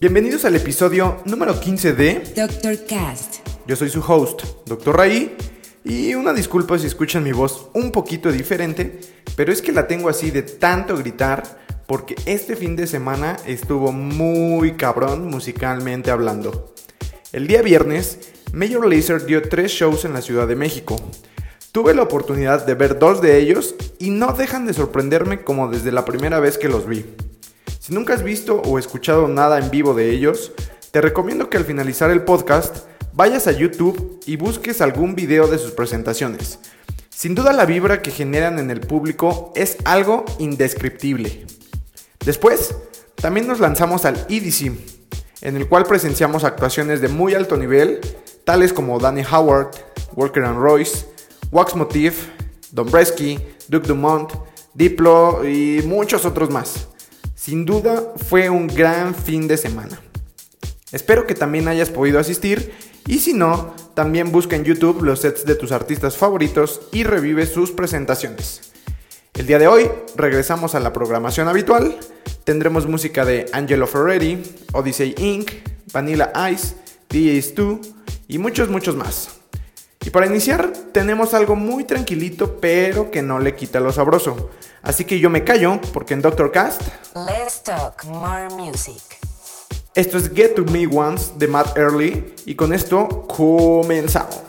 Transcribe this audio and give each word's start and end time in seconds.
Bienvenidos 0.00 0.44
al 0.44 0.54
episodio 0.54 1.16
número 1.24 1.58
15 1.58 1.92
de 1.92 2.22
Dr. 2.36 2.86
Cast. 2.86 3.38
Yo 3.66 3.74
soy 3.74 3.90
su 3.90 4.00
host, 4.00 4.44
Dr. 4.64 4.96
Raí, 4.96 5.36
y 5.82 6.14
una 6.14 6.32
disculpa 6.32 6.78
si 6.78 6.86
escuchan 6.86 7.24
mi 7.24 7.32
voz 7.32 7.68
un 7.74 7.90
poquito 7.90 8.30
diferente, 8.30 9.00
pero 9.34 9.50
es 9.50 9.60
que 9.60 9.72
la 9.72 9.88
tengo 9.88 10.08
así 10.08 10.30
de 10.30 10.42
tanto 10.42 10.96
gritar 10.96 11.42
porque 11.88 12.14
este 12.26 12.54
fin 12.54 12.76
de 12.76 12.86
semana 12.86 13.38
estuvo 13.44 13.90
muy 13.90 14.76
cabrón 14.76 15.26
musicalmente 15.26 16.12
hablando. 16.12 16.72
El 17.32 17.48
día 17.48 17.62
viernes, 17.62 18.20
Major 18.52 18.86
Lazer 18.86 19.26
dio 19.26 19.42
tres 19.48 19.72
shows 19.72 20.04
en 20.04 20.12
la 20.12 20.22
Ciudad 20.22 20.46
de 20.46 20.54
México. 20.54 20.94
Tuve 21.72 21.92
la 21.92 22.02
oportunidad 22.02 22.64
de 22.64 22.74
ver 22.74 23.00
dos 23.00 23.20
de 23.20 23.36
ellos 23.38 23.74
y 23.98 24.10
no 24.10 24.32
dejan 24.32 24.64
de 24.64 24.74
sorprenderme 24.74 25.42
como 25.42 25.66
desde 25.66 25.90
la 25.90 26.04
primera 26.04 26.38
vez 26.38 26.56
que 26.56 26.68
los 26.68 26.86
vi. 26.86 27.04
Si 27.88 27.94
nunca 27.94 28.12
has 28.12 28.22
visto 28.22 28.60
o 28.60 28.78
escuchado 28.78 29.28
nada 29.28 29.58
en 29.58 29.70
vivo 29.70 29.94
de 29.94 30.10
ellos, 30.10 30.52
te 30.90 31.00
recomiendo 31.00 31.48
que 31.48 31.56
al 31.56 31.64
finalizar 31.64 32.10
el 32.10 32.22
podcast 32.22 32.84
vayas 33.14 33.46
a 33.46 33.52
YouTube 33.52 34.20
y 34.26 34.36
busques 34.36 34.82
algún 34.82 35.14
video 35.14 35.46
de 35.46 35.56
sus 35.56 35.70
presentaciones. 35.70 36.58
Sin 37.08 37.34
duda 37.34 37.54
la 37.54 37.64
vibra 37.64 38.02
que 38.02 38.10
generan 38.10 38.58
en 38.58 38.70
el 38.70 38.80
público 38.80 39.54
es 39.56 39.78
algo 39.86 40.26
indescriptible. 40.38 41.46
Después, 42.26 42.74
también 43.14 43.46
nos 43.46 43.58
lanzamos 43.58 44.04
al 44.04 44.16
EDC, 44.28 44.70
en 45.40 45.56
el 45.56 45.66
cual 45.66 45.84
presenciamos 45.84 46.44
actuaciones 46.44 47.00
de 47.00 47.08
muy 47.08 47.32
alto 47.32 47.56
nivel, 47.56 48.00
tales 48.44 48.74
como 48.74 48.98
Danny 48.98 49.22
Howard, 49.32 49.70
Walker 50.12 50.44
and 50.44 50.58
Royce, 50.58 51.06
Wax 51.50 51.74
Motif, 51.74 52.26
Don 52.70 52.90
Bresky, 52.90 53.38
Duke 53.66 53.88
Dumont, 53.88 54.30
Diplo 54.74 55.42
y 55.48 55.80
muchos 55.86 56.26
otros 56.26 56.50
más. 56.50 56.88
Sin 57.48 57.64
duda 57.64 58.12
fue 58.28 58.50
un 58.50 58.66
gran 58.66 59.14
fin 59.14 59.48
de 59.48 59.56
semana. 59.56 59.98
Espero 60.92 61.26
que 61.26 61.34
también 61.34 61.66
hayas 61.66 61.88
podido 61.88 62.18
asistir 62.18 62.74
y 63.06 63.20
si 63.20 63.32
no, 63.32 63.74
también 63.94 64.30
busca 64.30 64.54
en 64.54 64.64
YouTube 64.64 65.02
los 65.02 65.20
sets 65.20 65.46
de 65.46 65.54
tus 65.54 65.72
artistas 65.72 66.18
favoritos 66.18 66.82
y 66.92 67.04
revive 67.04 67.46
sus 67.46 67.70
presentaciones. 67.70 68.72
El 69.32 69.46
día 69.46 69.58
de 69.58 69.66
hoy 69.66 69.88
regresamos 70.14 70.74
a 70.74 70.80
la 70.80 70.92
programación 70.92 71.48
habitual. 71.48 71.96
Tendremos 72.44 72.86
música 72.86 73.24
de 73.24 73.46
Angelo 73.54 73.86
Ferretti, 73.86 74.42
Odyssey 74.74 75.14
Inc., 75.16 75.50
Vanilla 75.90 76.30
Ice, 76.52 76.74
DJs 77.08 77.54
2 77.54 77.78
y 78.28 78.36
muchos, 78.36 78.68
muchos 78.68 78.94
más. 78.94 79.30
Y 80.04 80.10
para 80.10 80.26
iniciar 80.26 80.70
tenemos 80.92 81.34
algo 81.34 81.56
muy 81.56 81.84
tranquilito 81.84 82.58
pero 82.60 83.10
que 83.10 83.22
no 83.22 83.38
le 83.38 83.54
quita 83.54 83.80
lo 83.80 83.92
sabroso. 83.92 84.50
Así 84.82 85.04
que 85.04 85.18
yo 85.18 85.30
me 85.30 85.44
callo 85.44 85.80
porque 85.92 86.14
en 86.14 86.22
Doctor 86.22 86.52
Cast... 86.52 86.82
Let's 87.14 87.62
talk 87.62 88.04
more 88.04 88.48
music. 88.50 89.02
Esto 89.94 90.16
es 90.16 90.30
Get 90.32 90.54
to 90.54 90.64
Me 90.64 90.86
Once 90.86 91.32
de 91.36 91.48
Matt 91.48 91.76
Early 91.76 92.34
y 92.46 92.54
con 92.54 92.72
esto 92.72 93.26
comenzamos. 93.26 94.47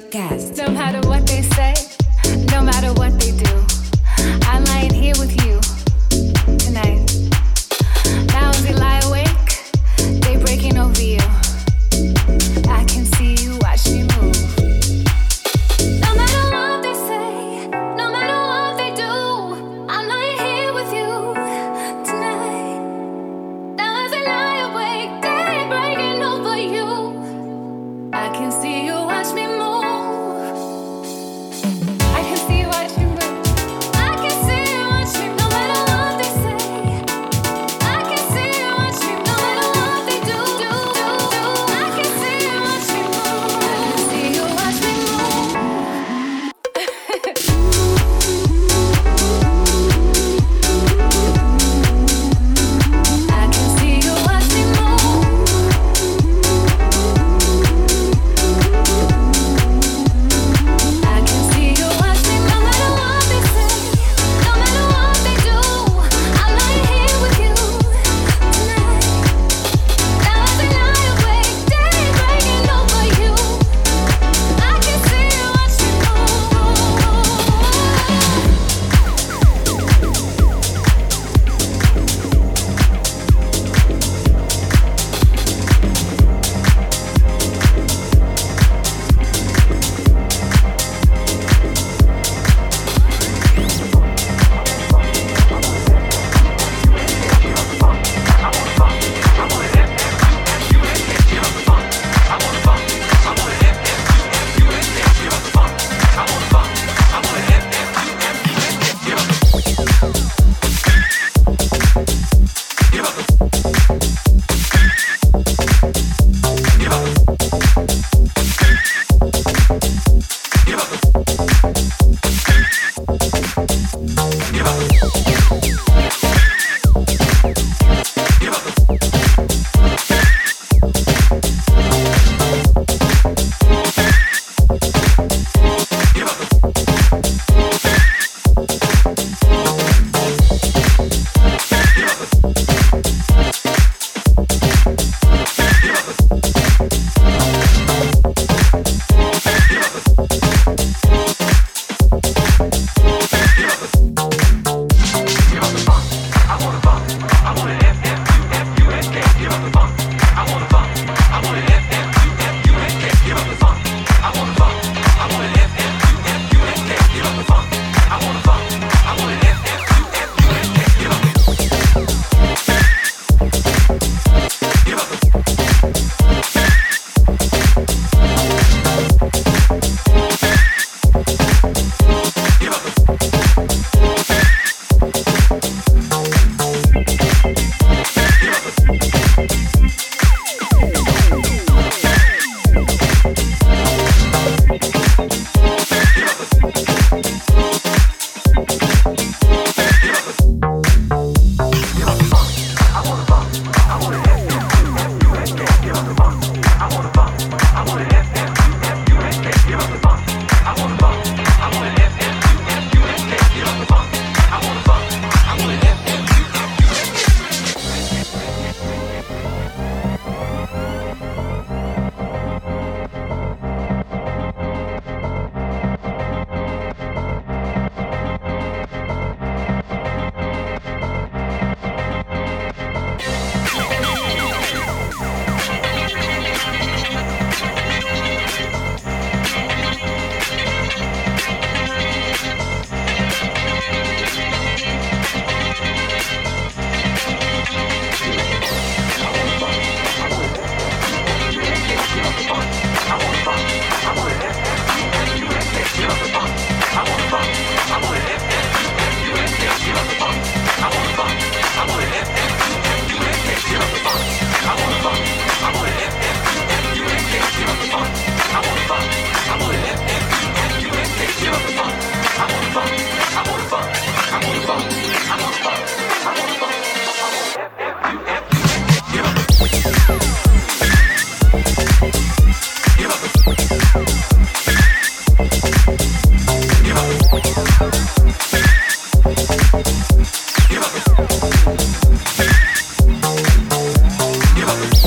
Cast. 0.00 0.56
No 0.56 1.03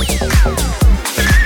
thank 0.05 1.36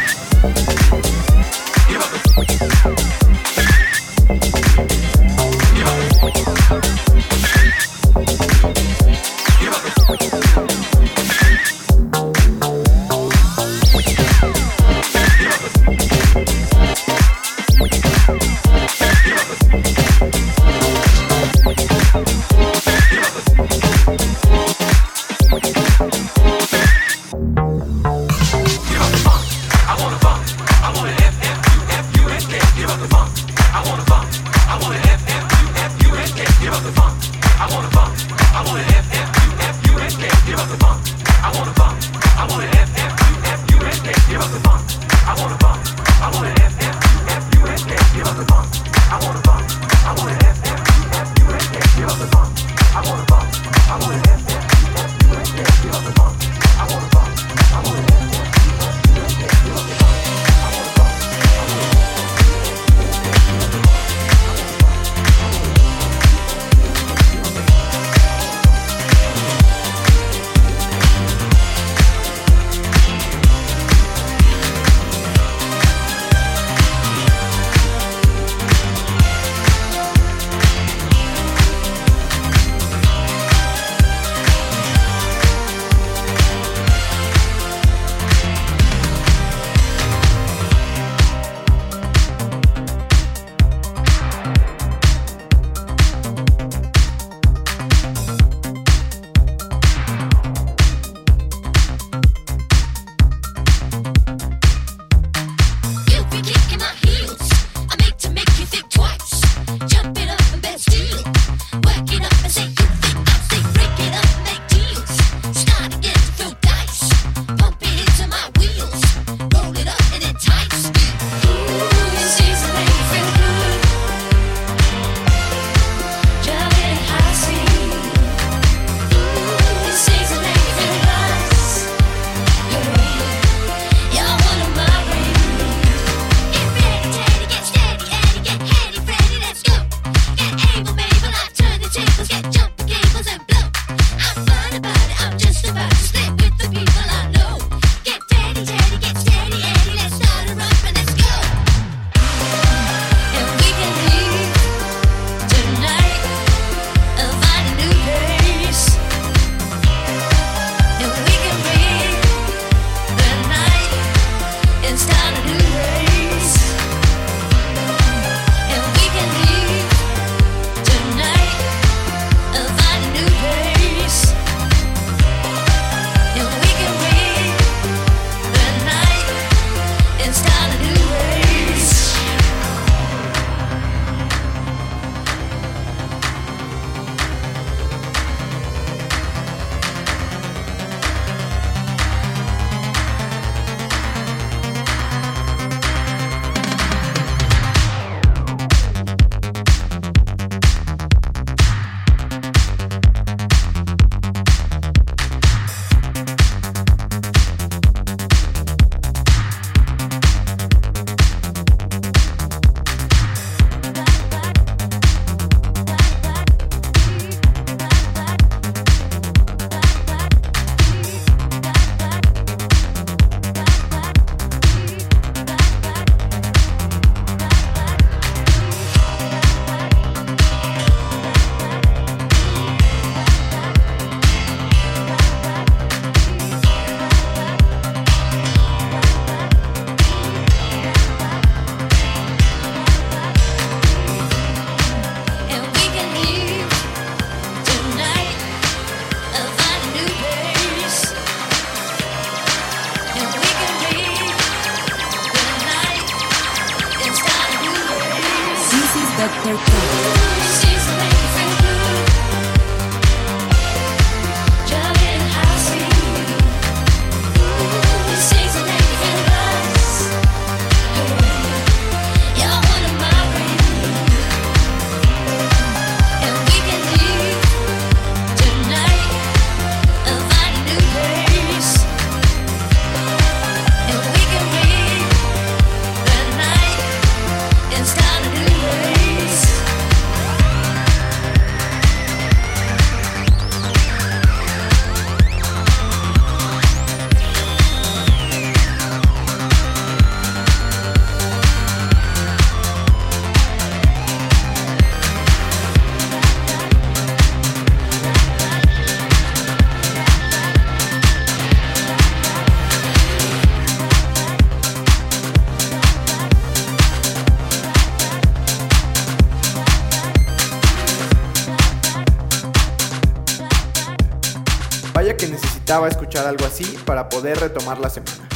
necesitaba 325.28 325.88
escuchar 325.88 326.28
algo 326.28 326.46
así 326.46 326.66
para 326.86 327.10
poder 327.10 327.40
retomar 327.40 327.80
la 327.80 327.90
semana. 327.90 328.28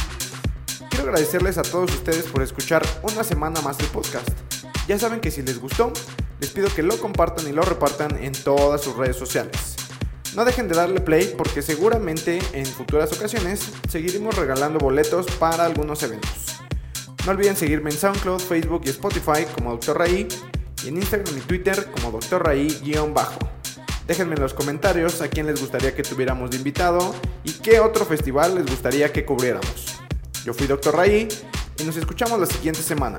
Quiero 0.90 1.04
agradecerles 1.04 1.58
a 1.58 1.62
todos 1.62 1.92
ustedes 1.92 2.24
por 2.24 2.42
escuchar 2.42 2.84
una 3.02 3.24
semana 3.24 3.60
más 3.60 3.78
el 3.80 3.86
podcast. 3.86 4.28
Ya 4.88 4.98
saben 4.98 5.20
que 5.20 5.30
si 5.30 5.42
les 5.42 5.60
gustó, 5.60 5.92
les 6.40 6.50
pido 6.50 6.68
que 6.68 6.82
lo 6.82 6.98
compartan 6.98 7.46
y 7.48 7.52
lo 7.52 7.62
repartan 7.62 8.22
en 8.22 8.32
todas 8.32 8.82
sus 8.82 8.96
redes 8.96 9.16
sociales. 9.16 9.76
No 10.34 10.44
dejen 10.44 10.68
de 10.68 10.76
darle 10.76 11.00
play 11.00 11.34
porque 11.36 11.62
seguramente 11.62 12.40
en 12.52 12.66
futuras 12.66 13.12
ocasiones 13.12 13.72
seguiremos 13.88 14.36
regalando 14.36 14.78
boletos 14.78 15.26
para 15.38 15.64
algunos 15.64 16.02
eventos. 16.02 16.60
No 17.24 17.32
olviden 17.32 17.56
seguirme 17.56 17.90
en 17.90 17.96
SoundCloud, 17.96 18.40
Facebook 18.40 18.82
y 18.84 18.90
Spotify 18.90 19.46
como 19.54 19.72
Dr. 19.72 19.98
Raí 19.98 20.28
y 20.84 20.88
en 20.88 20.98
Instagram 20.98 21.36
y 21.38 21.40
Twitter 21.40 21.90
como 21.90 22.12
Dr. 22.12 22.44
Raí-bajo. 22.44 23.55
Déjenme 24.06 24.34
en 24.36 24.42
los 24.42 24.54
comentarios 24.54 25.20
a 25.20 25.28
quién 25.28 25.46
les 25.46 25.60
gustaría 25.60 25.94
que 25.94 26.02
tuviéramos 26.02 26.50
de 26.50 26.58
invitado 26.58 27.14
y 27.42 27.52
qué 27.52 27.80
otro 27.80 28.04
festival 28.04 28.54
les 28.54 28.66
gustaría 28.66 29.12
que 29.12 29.24
cubriéramos. 29.24 30.00
Yo 30.44 30.54
fui 30.54 30.66
Dr. 30.66 30.94
Ray 30.94 31.28
y 31.78 31.84
nos 31.84 31.96
escuchamos 31.96 32.38
la 32.38 32.46
siguiente 32.46 32.82
semana. 32.82 33.18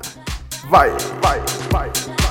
Bye, 0.70 0.92
bye, 1.20 1.40
bye. 1.70 2.27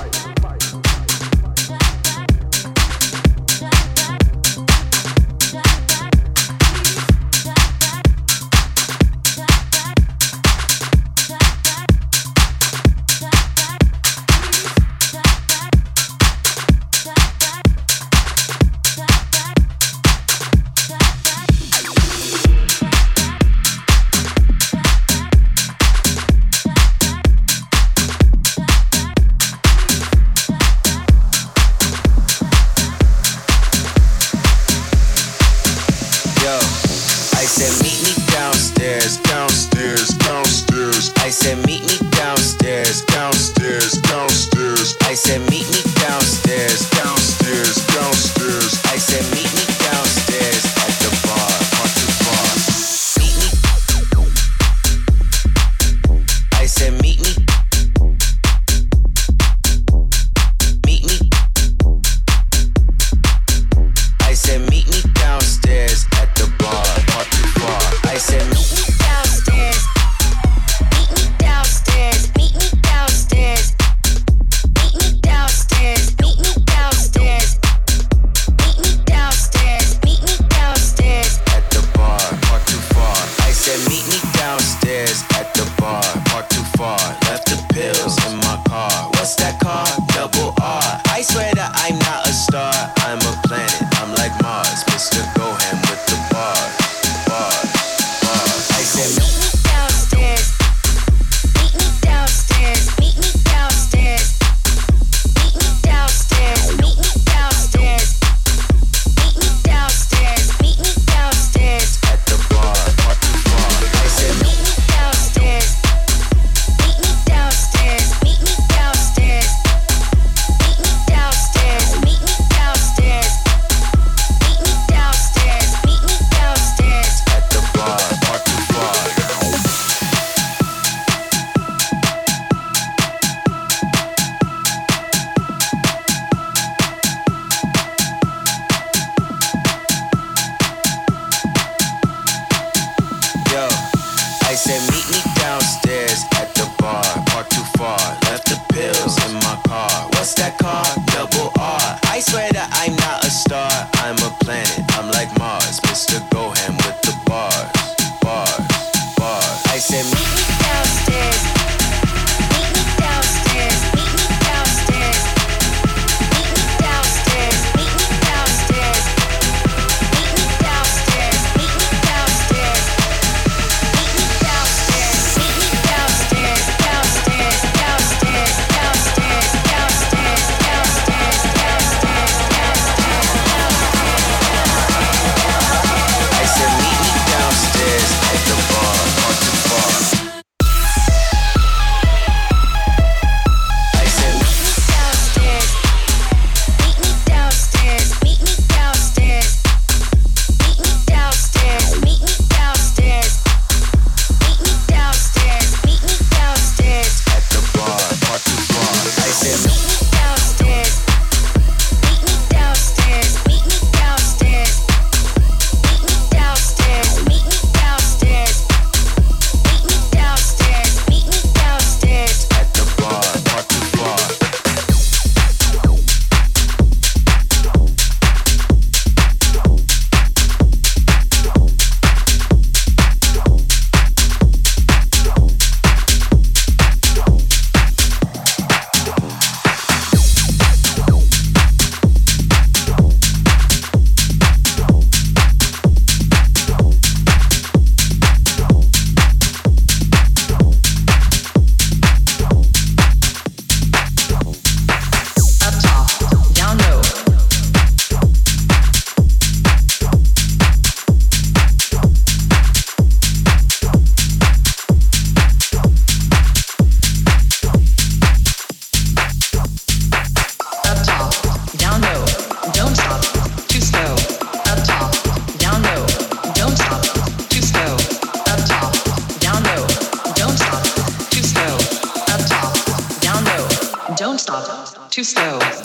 Too 285.18 285.24
slow. 285.24 285.77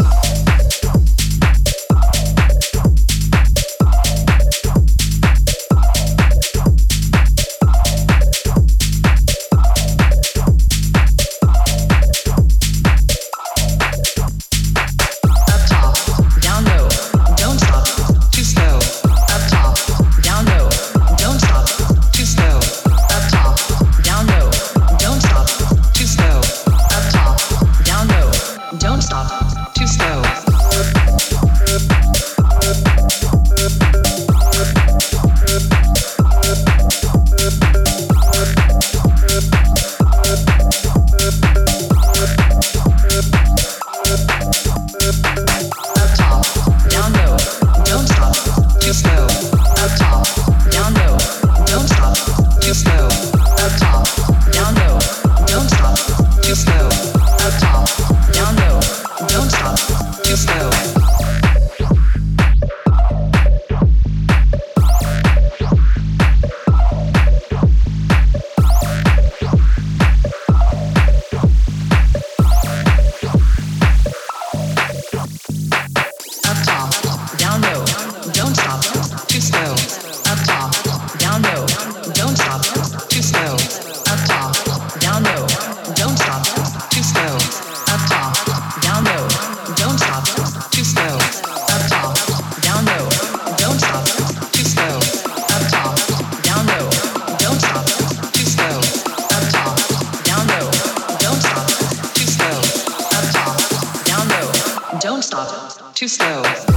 Too 105.93 106.07
slow. 106.07 106.72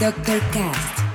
This 0.00 0.14
is 0.14 0.14
Dr. 0.14 0.40
Cast. 0.52 1.07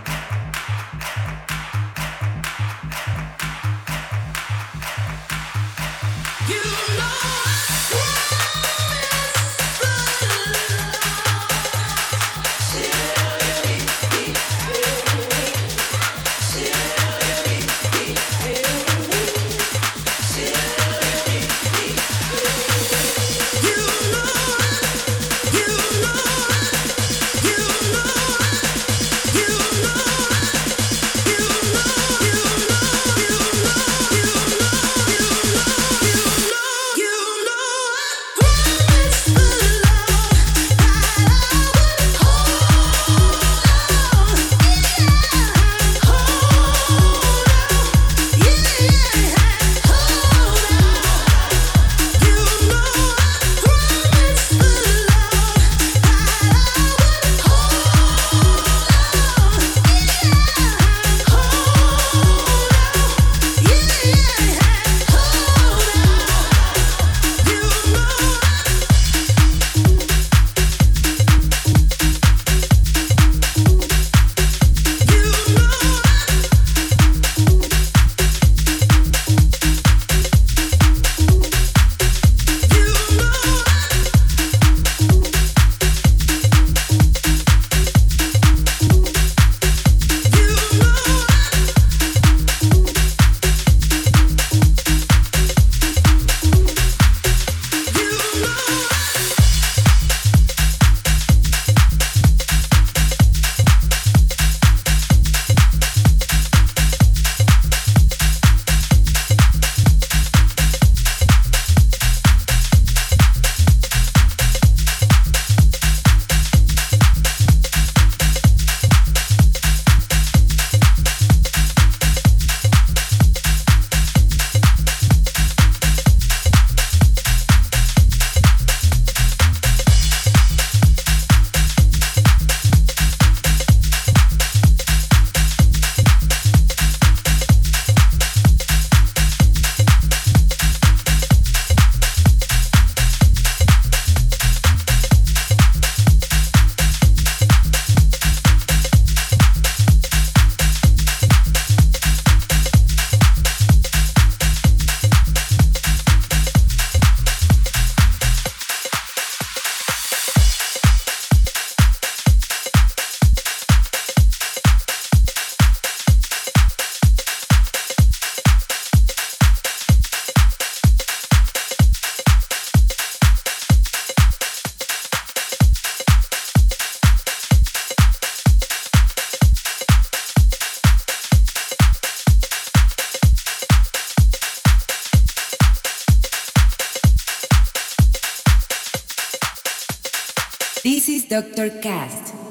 Dr. 191.34 191.82
Cast. 191.82 192.43